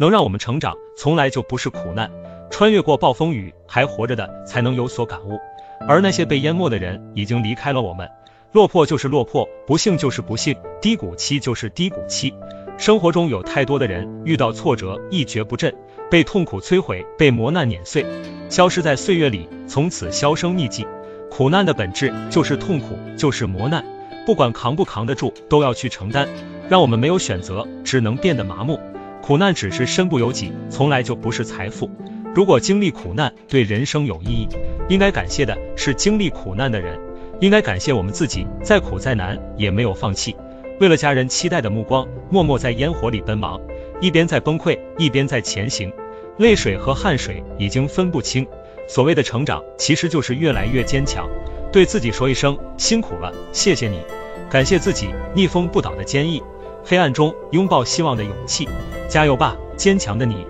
[0.00, 2.08] 能让我们成长，从来就不是苦难。
[2.50, 5.36] 穿越过暴风雨还活着的，才能有所感悟。
[5.88, 8.08] 而那些被淹没的人，已经离开了我们。
[8.52, 12.32] 落魄就是落魄，不幸就是不幸，低谷期就是低谷期。
[12.76, 15.74] 生活中有太多的人遇到挫折一蹶不振，
[16.08, 18.06] 被痛苦摧毁，被磨难碾碎，
[18.48, 20.86] 消失在岁月里，从此销声匿迹。
[21.28, 23.84] 苦难的本质就是痛苦，就是磨难，
[24.24, 26.28] 不管扛不扛得住，都要去承担。
[26.68, 28.78] 让我们没有选择，只能变得麻木。
[29.28, 31.90] 苦难只是身不由己，从来就不是财富。
[32.34, 34.48] 如果经历苦难对人生有意义，
[34.88, 36.98] 应该感谢的是经历苦难的人。
[37.38, 40.34] 应该感谢我们自己，再苦再难也没有放弃，
[40.80, 43.60] 为了家人期待的目光，默默在烟火里奔忙，
[44.00, 45.92] 一边在崩溃，一边在前行，
[46.38, 48.46] 泪水和汗水已经分不清。
[48.88, 51.28] 所谓的成长，其实就是越来越坚强。
[51.70, 54.00] 对自己说一声辛苦了，谢谢你，
[54.48, 56.42] 感谢自己逆风不倒的坚毅，
[56.88, 58.66] 黑暗中拥抱希望的勇气，
[59.10, 60.46] 加油吧，坚强的你。